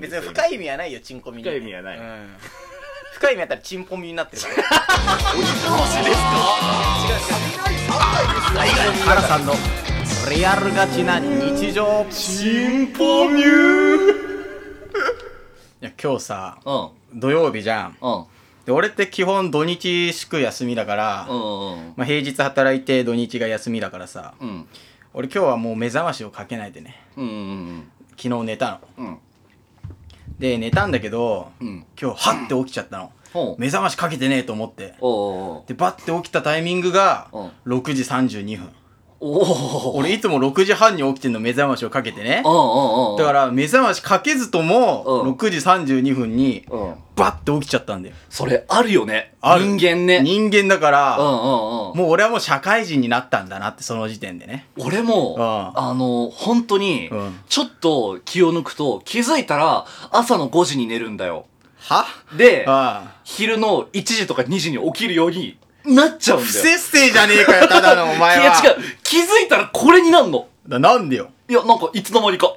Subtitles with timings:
[0.00, 1.98] 別に深い意味はないよチンコミに深い意味はない。
[1.98, 2.36] うん。
[3.14, 4.42] 深い意味あったらチンポミになってる。
[4.42, 4.48] か？
[8.54, 8.62] ら
[9.06, 9.54] 原さんの
[10.30, 12.04] リアルガチな日常。
[12.10, 14.26] チンポミュー
[15.82, 17.20] いや今日さうん。
[17.20, 17.96] 土曜日じゃん。
[18.00, 18.24] うん。
[18.66, 24.66] で俺って基本土日祝休みだから、うんうんまあ、平日働いて土日が休みだからさうん。
[25.14, 27.00] 俺今日はもう目覚ましをかけないでね。
[27.16, 27.90] うんうん。
[28.18, 29.04] 昨日寝たの。
[29.06, 29.18] うん
[30.38, 31.86] で寝たんだけどうん。
[32.00, 33.12] 今日はって起きちゃったの。
[33.32, 33.60] ほう。
[33.60, 34.94] 目覚ましかけてねえと思って。
[35.00, 37.78] おおでバッて起きたタイミングがうん。
[37.78, 38.70] 6時32分
[39.18, 42.42] おお俺いつも6時半に起きてんの目覚ましをかけてね。
[42.44, 45.32] だから目覚ましかけずともうん。
[45.32, 46.94] 6時32分にうん。
[47.16, 48.14] バッて起きちゃったんだよ。
[48.28, 49.34] それあるよね。
[49.40, 49.64] ある。
[49.64, 50.20] 人間ね。
[50.20, 51.40] 人間だからうんうんうん。
[51.40, 54.66] もう俺はもう社会人になったんだなってその時点でね。
[54.76, 55.42] 俺もうん。
[55.42, 57.40] あの本当にうん。
[57.48, 61.46] ちょっと気を抜くと気づいたら朝の5時に寝るんだよ。
[61.78, 62.04] は？
[62.36, 62.66] で
[63.24, 65.56] 昼の1時とか2時に起きるように
[65.86, 66.52] なっちゃうんだよ。
[66.52, 68.76] 不節制じゃねえかよただのお前いやは違う。
[69.02, 70.48] 気づいたらこれになんの。
[70.68, 71.30] だなんでよ？
[71.48, 72.56] いやなんかいつの間にか。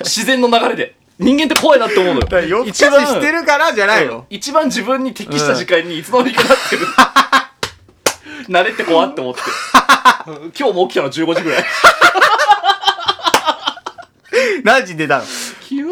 [0.00, 0.96] 自然の流れで。
[1.18, 2.20] 人間って怖いなって思うのよ。
[2.20, 4.10] だから夜更かししてるからじゃないうん。
[4.10, 6.86] の一番自分に適した時間にいつの間にかなってる。
[8.52, 9.40] 慣れって怖って思って。
[10.28, 11.64] うん今日も起きたの15時ぐらい。
[14.64, 15.24] 何時出たの？
[15.24, 15.84] 昨日ね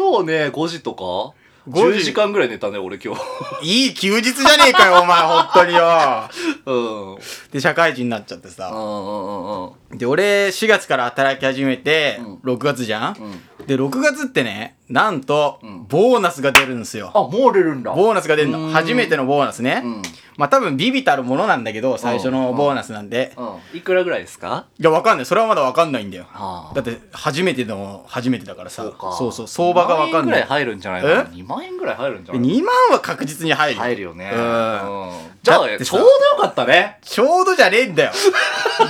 [0.49, 1.03] 5時とか。
[1.03, 1.33] 5
[1.67, 2.13] 10時。
[2.13, 3.21] 間ぐらい寝たね俺今日。
[3.63, 6.29] いい休日じゃねえかよ お前本当によ。
[6.65, 7.11] うん。
[7.13, 7.17] うん
[7.51, 8.69] で社会人になっちゃってさ。
[8.71, 13.41] うんうんうんで俺4月から働き始めてう6月じゃん？
[13.59, 13.65] うん。
[13.65, 15.85] で6月ってねなんとうん。
[15.87, 17.11] ボーナスが出るんですよ。
[17.15, 17.91] あもう出るんだ。
[17.93, 18.59] ボーナスが出るの。
[18.59, 18.71] うん。
[18.71, 19.81] 初めてのボーナスね。
[19.83, 20.01] うん。
[20.37, 23.33] まあ多分ビビたるものなんだけど最初のボーナスなんで。
[23.35, 23.77] うん。
[23.77, 24.65] いくらぐらいですか？
[24.79, 25.25] いやわかんない。
[25.25, 26.27] それはまだわかんないんだよ。
[26.33, 28.83] あだって初めての初めてだからさ。
[28.83, 29.11] そうか。
[29.13, 29.47] そうそう。
[29.47, 30.43] 相場がわかんない。
[30.43, 34.31] 2万円ぐらい入るんじゃないかな？2万円ぐらい入るんじゃない？2万は確実に入る入るよね。
[34.33, 34.39] うん。
[34.39, 36.07] うんじゃあちょうどよ
[36.41, 36.99] かったね。
[37.01, 38.11] ちょうどじゃねえんだよ。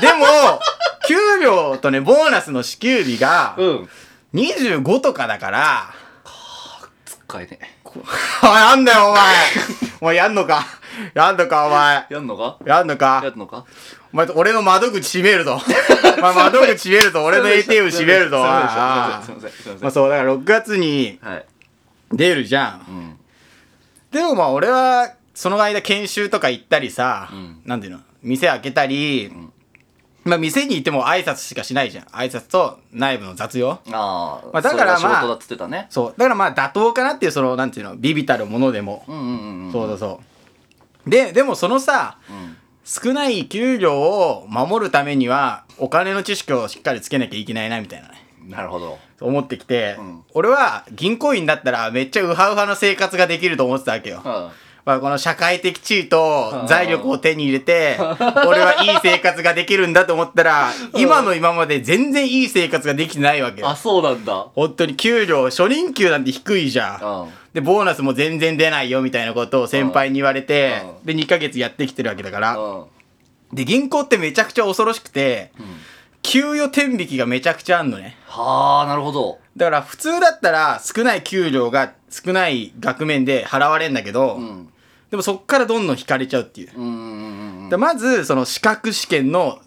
[0.02, 0.26] でも
[1.08, 3.90] 給料とねボーナスの支給日がうん
[4.34, 5.94] 25とかだから。
[7.28, 7.60] 使えね
[8.44, 9.36] おいなんだよお前。
[10.02, 10.66] お前やんのか？
[11.14, 12.06] やんのかお前？
[12.10, 12.58] やんのか？
[12.66, 13.66] やんのやかるのか？
[14.14, 15.60] お前俺の窓口閉めるぞ。
[16.18, 17.24] お前窓口閉めるぞ。
[17.24, 18.38] 俺の ATM 閉めるぞ。
[18.38, 19.40] すいません。
[19.40, 19.82] すいません。
[19.82, 21.20] まあそうだから6月に
[22.12, 22.86] 出るじゃん。
[22.88, 23.20] うん。
[24.12, 27.62] でもまあ俺はその間研修とか行ったりさ、うん。
[27.66, 28.00] なんていうの？
[28.22, 29.52] 店開けたり、ん
[30.26, 32.06] まあ店にいても挨拶しかしないじゃん。
[32.06, 33.72] 挨拶と内部の雑用。
[33.72, 35.86] ああまあだからまあそだってたね。
[35.90, 36.14] そう。
[36.18, 39.72] だからまあ妥当かなっていうそのなんていうのビビたるものでも、うんうんうんうん。
[39.72, 40.22] そうそうそ
[41.06, 41.10] う。
[41.10, 42.58] ででもそのさうん。
[42.88, 48.16] 少ない給料を守るためにはお金の知識をしっかりつけなきゃいけないなみたいなね。
[48.48, 49.00] なるほど。
[49.22, 50.24] 思ってきて、うん。
[50.34, 54.50] 俺は銀行員だったらめっちゃウハウハの生活ができると思ってたわけよ、うん
[54.86, 57.98] まあ、この社会的地位と財力を手に入れて、
[58.48, 63.76] 俺はいい生活ができるんだと思ったら、今の今まで全然いい生活ができてないわけあよ。
[63.76, 64.46] そうなんだ。
[64.54, 67.04] 本当に給料、初任給なんて低いじゃん。
[67.04, 67.30] うん。
[67.56, 71.06] で、ボーナスも全然出ないよみたいなことを先輩に言われてう、ん。
[71.06, 72.56] で、2ヶ月やってきてるわけだから。
[72.56, 72.88] う
[73.54, 73.56] ん。
[73.56, 75.66] で、銀行ってめちゃくちゃ恐ろしくて、うん。
[76.22, 78.18] 給与天引きがめちゃくちゃあんのね。
[78.28, 79.40] はあなるほど。
[79.58, 84.70] だから普通だったら少ない給料が少ない額面で払われんだけど、うん
[85.12, 87.68] でもそっからどんどん引かれちゃうっていう。
[87.68, 89.60] うでまずその資格試験の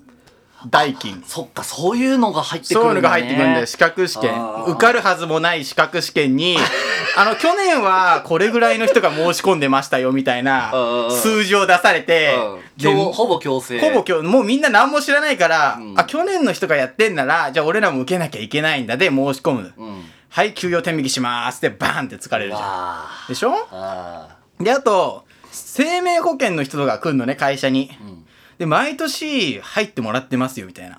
[0.69, 1.23] 代金。
[1.25, 3.67] そっかそういうのが入ってくるんだ、ね、そういうのが入ってくるんだよ。
[3.67, 4.33] 資格試験。
[4.67, 6.57] 受かるはずもない資格試験に
[7.17, 12.61] あの去年はこれぐらいの人が申し込んでましたよみたいなうん数字を出されてうん。
[12.77, 13.79] で強ほぼ強制。
[13.81, 15.95] ほぼ今日もうみんな何も知らないから、うん。
[15.97, 20.05] あ去年の人がやってんならじゃあ俺らも受けなきゃいけないんだで申し込む、うん。
[20.29, 22.63] はい給与天引きしますってバーンって疲れるじゃん。
[22.63, 23.55] わでしょ？
[23.71, 24.27] あ
[24.61, 25.25] であと
[25.67, 28.25] 生命保険の人が来るのね会社に、うん。
[28.59, 30.99] で毎年入ってもらってますよみたいな。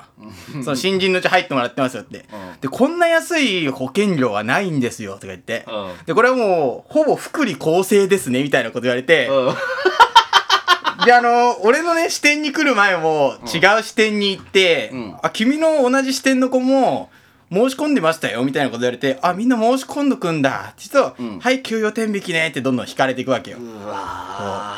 [0.64, 2.25] その新人のうち入ってもらってますよって、うん。
[2.62, 6.06] でこんな安い保険料はないんですよとか言って、うん。
[6.06, 11.06] でこれはもうほぼ福利厚生ですねみたいなこと言われて、うん。
[11.06, 15.18] であの俺のね視点に来る前も違う視点に行って、うん。
[15.22, 17.10] あ君の同じ視点の子も
[17.51, 20.74] 申し込んでましたよみたいなこと言われてあみんな申し込んどくんだ。
[20.74, 21.40] って言うと、うん。
[21.40, 24.78] はい給与天引きねってどんどん引かれていくわけよ、うわ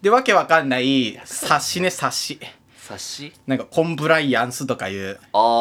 [0.00, 2.40] でわけわかんない冊子ね冊子
[2.88, 5.18] 冊子なんかコンプライアンスとかいう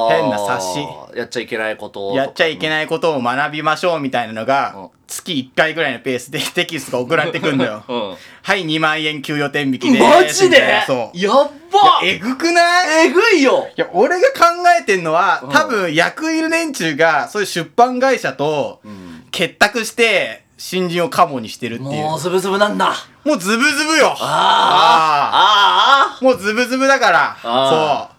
[0.09, 4.47] 変な冊子やっちゃいけないことやっちゃいけいないことを学びましょうみたいなのうん。
[4.47, 7.83] が月1回ぐらいのペースでテキストが送られてくんだよ。
[7.87, 8.15] うん。
[8.43, 10.83] はい2万円給与天引きでマジで？
[10.85, 11.17] そう。
[11.17, 12.01] やっば！
[12.03, 13.07] えぐくない？
[13.07, 13.67] えぐいよ。
[13.75, 14.45] いや、俺が考
[14.79, 19.27] えてんのはうん、多分、役いる連中が、そういう出版会社と、うん。
[19.31, 21.89] 結託して新人をカモにしてるっていう。
[22.03, 22.93] もうズブズブなんだ。
[23.23, 24.15] もうズブズブよ。
[24.19, 27.37] ああもうズブズブだから。
[27.43, 28.15] あそ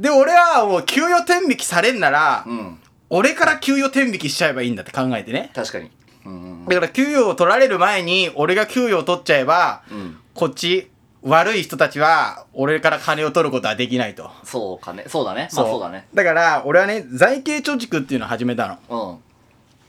[0.00, 0.02] う。
[0.02, 2.78] で俺はもう給与天引きされんなら、うん。
[3.10, 5.50] 俺から給与天引きしちゃえばいいんだって考えてね。
[5.54, 5.90] 確かに。
[6.24, 10.18] うんだから給与を取られる前に俺が給与を取っちゃえば、うん。
[10.34, 10.90] こっち
[11.22, 14.30] 悪い人たちは俺から金を取ることはできないと。
[14.44, 15.04] そうかね。
[15.08, 15.48] そうだね。
[15.54, 15.80] まあそう。
[15.80, 16.08] だね。
[16.14, 19.18] だから俺はね財形貯蓄っていうのを始めたの。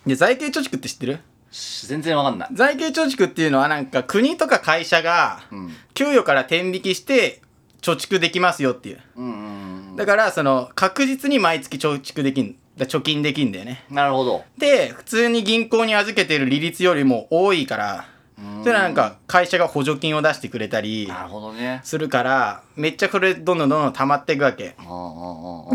[0.05, 0.09] うん。
[0.09, 1.13] で財形貯蓄って知ってる？
[1.13, 1.19] し
[1.51, 2.49] 全然わかんない。
[2.53, 5.69] 財形貯蓄っていうのはなんか国とか会社がうん。
[5.93, 7.41] 給与から天引きして
[7.81, 8.99] 貯蓄できますよっていう。
[9.15, 13.83] うんうんだからその確実に毎月貯蓄できんだ貯金できんだよね。
[13.89, 14.43] なるほど。
[14.57, 18.07] で普通に銀行に預けてる利率よりも多いから
[18.37, 18.63] うん。
[18.63, 21.81] それはなんか会社が補助金を出してくれたりなるほどね。
[21.83, 24.75] するからめっちゃこれどんどんどんどん溜まっていくわけ。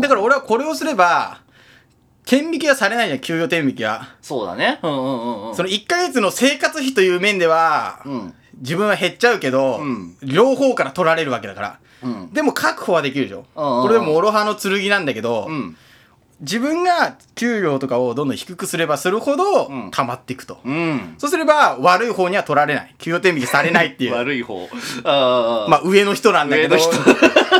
[0.01, 1.41] だから俺はこれをすれば
[2.25, 4.15] 天引きはされないじゃん給与天引きは。
[4.21, 4.79] そうだね。
[4.81, 5.55] うんうんうんうん。
[5.55, 8.33] その1ヶ月の生活費という面ではうん。
[8.59, 10.17] 自分は減っちゃうけど、うん。
[10.23, 11.79] 両方から取られるわけだから。
[12.03, 12.33] うん。
[12.33, 13.45] でも確保はできるでしょ。
[13.55, 13.81] うんうんうん。
[13.83, 15.77] これでも諸刃の剣なんだけど、うん
[16.43, 19.91] 自分が給料とかをどんどん低くすればするほどうん。
[19.91, 21.15] 溜まっていくと、うん。
[21.17, 22.95] そうすれば悪い方には取られない。
[22.99, 24.67] 給与天引きされないっていう悪い方。
[25.05, 26.75] ああまあ上の人なんだけど。
[26.75, 27.03] 上の人。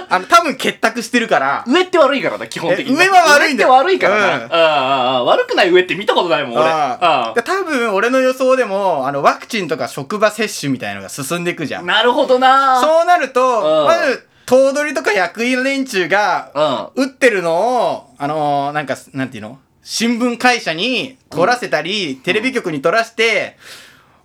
[0.09, 1.63] あの多分結託してるから。
[1.65, 2.93] 上って悪いからな基本的に。
[2.93, 3.69] え上は悪いんだよ。
[3.69, 4.43] 上って悪いからな、うん。
[4.43, 6.65] ああああ悪くない上って見たことないもん俺。
[6.65, 11.85] あああ多分俺の予想でもあのワクチンとか職場接種みたいなのが進んでいくじゃん。
[11.85, 13.87] なるほどなそうなるとうん。
[13.87, 17.03] まず頭取とか役員の連中がうん。
[17.05, 19.59] 打ってるのをあのーなんかなんていうの？
[19.83, 23.57] 新聞会社に取らせたり、テレビ局に取らせて、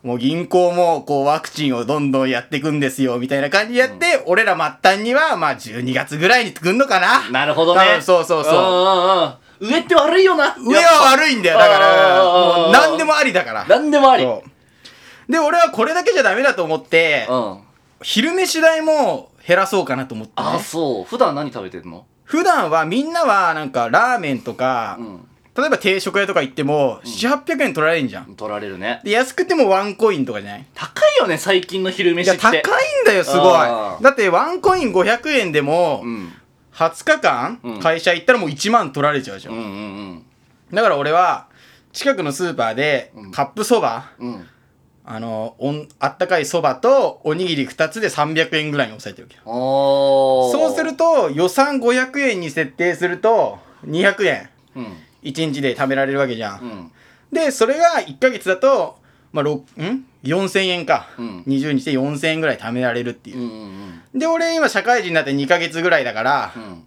[0.05, 7.29] もう銀行もこうワクチンをどんどんやっていくんですよみたいな感じでやって、俺ら末端にはまあ12月ぐらいに来んのかな。
[7.31, 7.99] なるほどね。
[8.01, 8.53] そうそうそう。
[8.53, 9.75] うんうんうん。
[9.75, 10.57] 上って悪いよな。
[10.57, 11.59] 上は悪いんだよ。
[11.59, 13.67] だからうんもう何でもありだから。
[13.69, 14.25] 何でもあり。
[15.29, 17.59] で俺はこれだけじゃダメだと思ってうん。
[18.01, 21.05] 昼飯代も減らそうかなと思ってあねそう。
[21.05, 22.05] 普段何食べてんの？
[22.25, 25.25] 普段はみんなはなんかラーメンとか、うん。
[25.57, 28.35] 例えば定食屋とか行っても700800円取られんじゃん。
[28.37, 29.01] 取られるね。
[29.05, 30.67] で安くてもワンコインとかじゃない？
[30.75, 32.63] 高いよね最近の昼いや飯って。
[32.63, 34.03] 高いんだよすごい。
[34.03, 36.33] だってワンコイン500円でもうん。
[36.75, 37.81] 20日間うん。
[37.81, 40.23] 会社行ったらもう1万取られちゃうじゃん、うんうん。
[40.73, 41.47] だから俺は
[41.93, 43.31] 近くのスーパーでうん。
[43.33, 44.49] カップそば、うんうん
[45.11, 49.43] あのおんあったかいそばとおにぎり2つで300円ぐらいに抑えてるわけよ。
[50.53, 54.51] そうすると予算500円に設定すると200円。
[54.77, 54.85] うん。
[55.23, 56.93] 1日で貯められるわけじゃん、うん。
[57.33, 58.99] でそれが1ヶ月だと、
[59.33, 59.65] まあ、ろん
[60.25, 61.43] ？4000円か、うん。
[61.47, 63.39] 20日で4000円ぐらい貯められるっていう。
[63.39, 63.45] う、ん
[64.13, 66.85] うんで俺今社会人になって2ヶ月ぐらいだから、うん。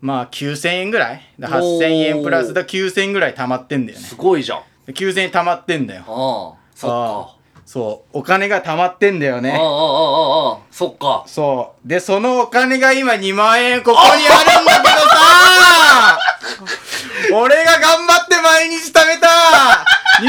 [0.00, 1.22] まあ9000円ぐらい？
[1.38, 4.04] だ8000円プラスだ9000円ぐらい貯まってんだよね。
[4.06, 4.58] すごいじゃん。
[4.58, 6.04] あで9000円貯まってんだよ。
[6.08, 7.41] あそっか
[7.72, 9.52] そうお金が貯まってんだよね。
[9.52, 11.24] ああああああそっか。
[11.26, 11.88] そう。
[11.88, 16.18] でそのお金が今2万円ここにあるんだけどさ。
[17.32, 19.26] 俺が頑張って毎日貯めた。
[20.20, 20.28] 200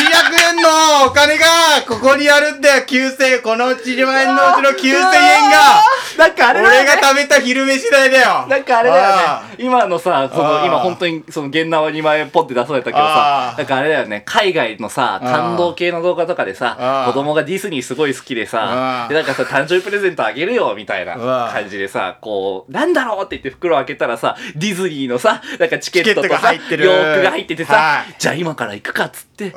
[0.55, 1.45] 円のお金が
[1.85, 2.85] ここにあるんだよ。
[2.87, 5.83] 9000円この1万円のうちの9000円が
[6.17, 7.01] なんかあれだ俺よね。
[7.01, 8.47] が貯めた昼飯代だよ。
[8.47, 9.55] なんかあれだよあね。
[9.63, 21.15] 今のさ、その今本当にその現ナは2万円ポンって出されたけどさなんかあれだよね、海外のさ、感動系の動画とかでさ子供がディズニーすごい好きでさでなんかさ、誕生日プレゼントあげるよみたいな
[21.51, 26.85] 感じでさ、こう、なんだろうって言って袋開けたらさ、ディズニーのさ、なんかチケットとさ、入ってる。
[26.85, 29.53] 洋服が入っててさはい、じゃあ今から行くかっつって、うん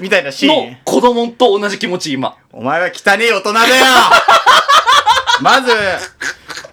[0.00, 2.36] みたいなシーのン子供と同じ気持ち今。
[2.52, 3.84] お前は汚ねえ大人だよ
[5.40, 5.70] まず、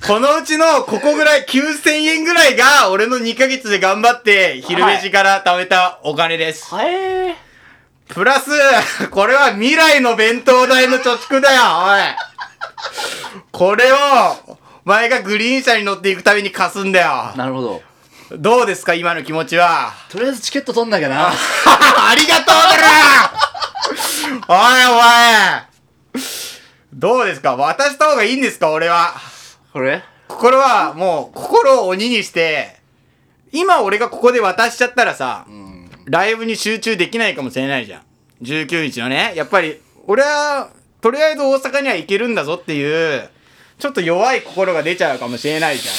[0.08, 6.74] このうちのここぐらい9000円ぐらいが俺の2ヶ月で頑張って昼飯から貯めたお金です。
[6.74, 7.36] はえー。
[8.08, 8.52] プラス、
[9.10, 12.02] これは未来の弁当代の貯蓄だよ、おい。
[13.52, 13.96] これを、
[14.48, 17.32] お前がグリーン車に乗っていくために貸すんだよ。
[17.36, 17.82] なるほど。
[18.32, 19.92] どうですか、今の気持ちは？
[20.10, 21.30] とりあえずチケット取んなきゃな。
[21.32, 23.32] ありがとうだな
[24.48, 25.64] おいお前
[26.94, 27.56] どうですか？
[27.56, 28.72] 渡した方がいいんですか？
[28.72, 29.14] 俺は。
[29.74, 30.02] これ？
[30.28, 32.78] 心はもう心を鬼にして、
[33.52, 35.90] 今俺がここで渡しちゃったらさ、うん。
[36.06, 38.02] ライブに集中できないかもしれないじゃん。
[38.44, 39.34] 19日のね。
[39.36, 40.70] やっぱり、俺は、
[41.02, 43.30] とりあえず大阪には行けるんだぞっていう、
[43.80, 45.96] ちょっと弱い心が出ちゃうかもしれないじゃん。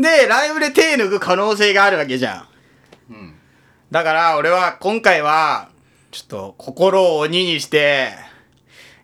[0.00, 2.46] で、ライブで手抜く可能性があるわけじゃ
[3.10, 3.12] ん。
[3.12, 3.34] うん。
[3.90, 5.68] だから俺は今回は、
[6.10, 8.12] ちょっと心を鬼にして、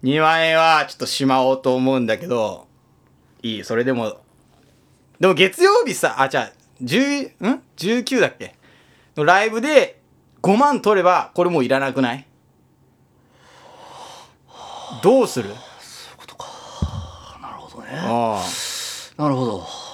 [0.03, 2.67] 2万円はちょっとしまおうと思うんだけど、
[3.43, 4.19] いい、それでも、
[5.21, 8.55] でも月曜日さ、あ、じゃあ、10、ん ?19 だっけ？
[9.17, 10.01] のライブで
[10.43, 12.27] 5万取れば、これもういらなくない？
[15.03, 15.51] どうする？
[15.51, 15.55] な
[17.51, 17.89] るほどね。
[17.93, 19.23] ああ。
[19.23, 19.86] なるほど。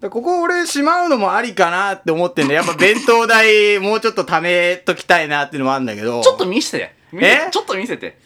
[0.00, 6.22] でここ俺しまうのもありかなって思ってんだやっぱ弁当代もうちょっと貯めときたいなっていうのもあるんだけど。
[6.22, 6.94] ちょっと見せて。
[7.12, 7.48] え？
[7.50, 8.16] ちょっと見せて。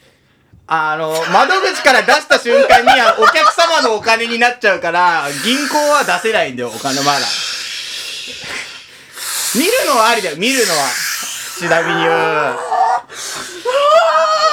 [0.67, 7.19] あの、窓口から出した瞬間にあの お客様のお金になっちゃうから、銀行は出せないんだよ、お金まだ。
[9.55, 10.89] 見るのはありだよ、見るのは。
[11.59, 12.59] ちなみに言う。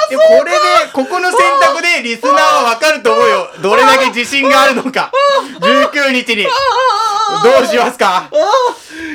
[0.09, 0.57] でこれで、
[0.91, 3.49] ここの選択でリスナーはわかると思うよ。
[3.61, 5.11] どれだけ自信があるのか。
[5.61, 6.45] 19日に。
[7.43, 8.25] どうしますか？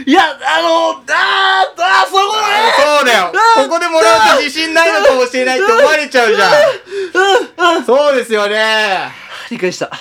[0.07, 3.33] いや、あの、あー、あー、そことねそうだよ。
[3.57, 6.47] ここでもらうと自信ないのかもしれないって思われちゃうじゃ
[7.79, 7.85] ん。
[7.85, 9.11] そうですよね。
[9.51, 9.87] 理解した。
[9.87, 9.99] あ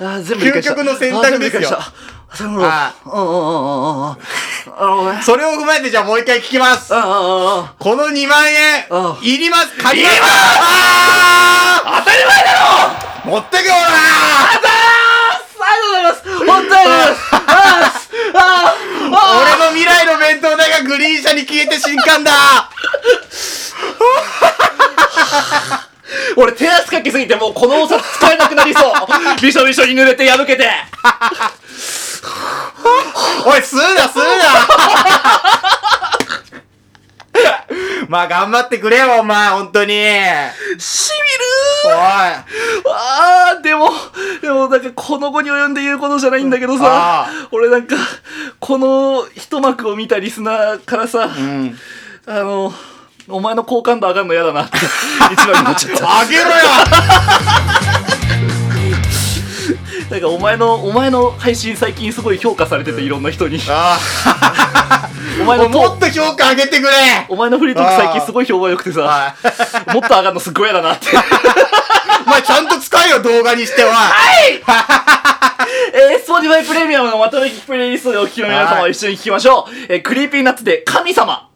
[0.00, 0.74] ー全部理解した。
[0.74, 2.60] 究極の選択ですよあー全部理解した。
[2.60, 2.62] なるほど。
[2.68, 4.16] はうんうんうんうんうんうん。
[4.16, 4.16] な
[4.80, 5.22] るほどね。
[5.22, 6.90] それを踏まえてじゃあもう一回聞きます。
[6.90, 6.96] こ
[7.96, 13.86] の2万円うん、いります、借りますいりますあ当たり前だろー持ってけよなあ
[14.50, 22.32] りがとうございます本当にありがとうございますあーあーあ俺の未来の弁当代がグリーン車に消えて新刊だ。
[22.32, 22.34] ー
[26.36, 28.92] 俺手汗かきすぎてもうこのお札使えなくなりそう。
[29.40, 30.68] びしょびしょに濡れて破けて。
[33.46, 34.66] おい、吸うな、吸うな。
[38.08, 39.94] まあ頑張ってくれよ、お前、本当に。
[40.78, 41.12] し
[41.84, 41.92] おい。
[41.92, 41.98] みるー。
[42.90, 43.90] あーでも
[44.40, 47.96] でもなんかこの後に及んで言うことじゃないんだけどあさ俺なんか
[48.68, 51.74] この一幕を見たリスナーからさ、うん。
[52.26, 52.70] あの
[53.26, 54.76] お前の好感度上がるの嫌だなって
[55.32, 56.20] 一番になっちゃった。
[56.20, 56.48] あげろよ
[60.10, 63.58] なんかお前のお前の配信最近すごい評価されてていろんな人に。
[63.70, 63.98] あ
[65.42, 66.90] お前のトもっと評価上げてくれ
[67.28, 69.34] お前のフリートーク最近すごい評判良くてさは
[69.90, 69.94] い。
[69.94, 71.06] もっと上がるのすっごい嫌だなって
[72.26, 73.90] お前ちゃんと使えよ、動画にしては。
[75.92, 79.72] えー、Spotify プレミアムのまとめ聞きプレイリストでお聞きの皆様はいは一緒に聞きましょう。
[79.88, 81.47] えー、クリーピーナッツで神様。